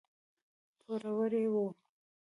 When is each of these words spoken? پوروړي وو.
پوروړي 0.79 1.43
وو. 1.53 1.65